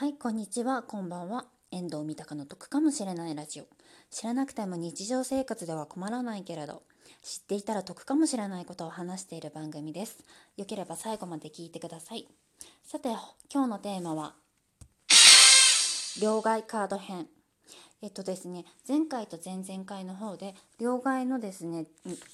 [0.00, 1.44] はい、こんにちは、こんばんは。
[1.70, 3.66] 遠藤三鷹の得かもしれないラジオ。
[4.08, 6.84] 知らなくても日常生活では困らないけれど、
[7.22, 10.24] 知っていたら得かもしれないことを話している番組です。
[10.56, 12.26] よければ最後まで聞いてください。
[12.82, 13.10] さて、
[13.52, 14.36] 今日のテーマは、
[16.18, 17.26] 両替カード編。
[18.00, 21.84] えっとですね、前回と前々回の方で両替のですね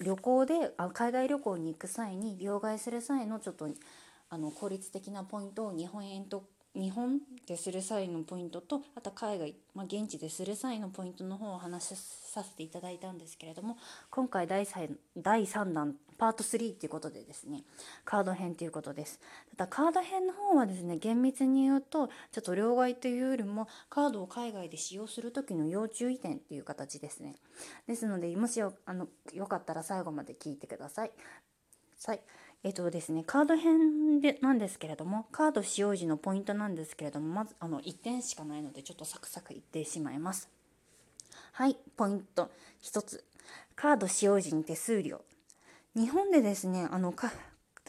[0.00, 3.68] 旅行であ海外旅行に行く際に両替する際のちょっと
[4.30, 6.44] あの効率的なポイントを日本円と
[6.76, 13.78] 日本でする際のポイントとあと海外、まあ、現地でする際のポイントの方を話しさせていただいたんですけれども
[14.10, 17.62] 今回第 3, 第3弾パート3っていうことでですね
[18.04, 19.20] カード編ということです。
[19.56, 27.36] ただカード編の方はですね厳密に言うとちょっと両替というよりもカードを海外で使用する時の要注意点っていう形ですね。
[27.86, 31.10] ですのでもしよあのよかったら最後まで聞いてください。
[32.04, 32.20] はい。
[32.62, 40.48] えっとですね、カード編でなんですけれどもカード使用時のポイントなんですけれどもまずあの1点しかないのでちょっとサクサク言ってしまいます。
[41.52, 42.50] はいポイント。
[42.82, 43.24] 1つ。
[43.76, 45.22] カード使用時に手数料。
[45.94, 47.32] 日本でですねあのか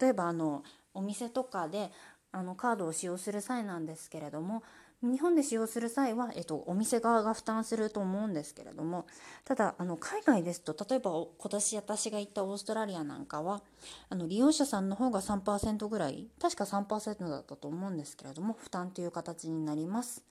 [0.00, 0.62] 例えばあの
[0.94, 1.90] お店とかで
[2.30, 4.62] あのカードを使用する際なんですけれども
[5.00, 9.06] 日本で使用する際は、えっと、お店側が負担すると思うんですけれども
[9.44, 13.62] ただあの海外ですと例えば今年私が行ったオーストラリアなんかは
[14.08, 20.24] あの利用者さんの方が3%ぐらい確か3%だったと思うんですけれども負担という形になります。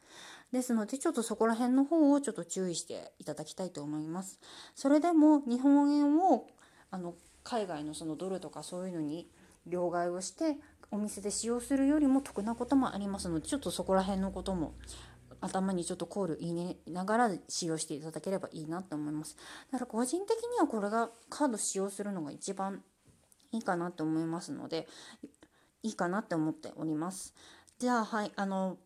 [0.51, 4.39] ですのでちょっとそこら辺の方をちょっと注意していただきたいと思います。
[4.75, 6.47] それでも日本円を
[6.91, 9.29] あの海外のそのドルとかそういうのに
[9.67, 10.57] 両替をして
[10.91, 14.73] お店で使用するよりも得なこともありますのでちょっとそこら辺のことも
[15.41, 19.37] 頭にちょっとコール入れながら使用していただければいいなと思います。
[19.71, 22.81] だから個人的にはこれがカード使用するのが一番
[23.51, 24.87] いいかなと思いますので
[25.83, 27.35] いいかなって思っております。
[27.77, 28.77] じゃあはいあの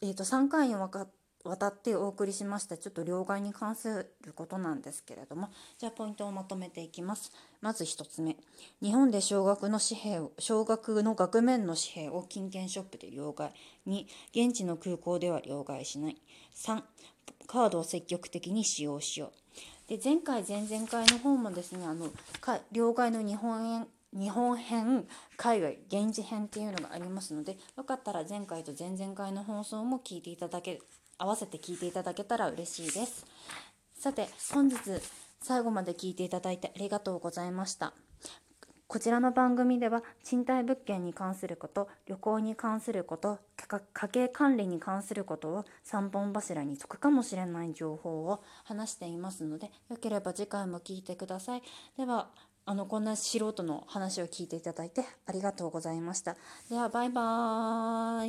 [0.00, 1.06] えーと、3回にわか
[1.48, 2.76] 渡ってお送りしました。
[2.76, 5.48] ちょっと両替に関することなんですけれども。
[5.78, 7.32] じゃあポイントをまとめていきます。
[7.60, 8.36] まず1つ目。
[8.82, 13.50] 日本で少額の紙幣を少額の額面の紙幣を金券ショップで両替。
[13.86, 16.16] 2現地の空港では両替しない。
[16.54, 16.82] 3
[17.46, 19.88] カードを積極的に使用しよう。
[19.88, 22.10] で前回前々回の方もですねあの
[22.70, 30.80] 両替の日本円日本編海外現地編っていうのがありますのでよかったら前回と前々回の放送も聞いていただけ
[31.18, 33.26] 合わせて聞いていただけたら嬉しいです。
[33.94, 34.76] さて本日
[35.40, 37.92] 最後まで聞いていただいてありがとうございました。
[38.86, 43.38] こちらの番組では賃貸物件に関すること旅行に関すること
[43.92, 51.62] 家計管理に関することを3本柱に解くかもしれない情報を話していますのでよければ次回も聞いてください。
[51.98, 52.30] では
[52.70, 56.36] あのこんな素人の話を聞いていただいてありがとうございました。
[56.68, 58.26] ではバイバーイ。